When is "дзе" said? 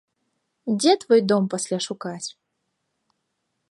0.79-0.91